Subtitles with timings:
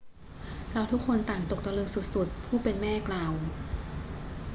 [0.71, 3.31] เราทุกคนต่างตกตะลึงสุด ๆ ผู้เป็นแม่กล่าว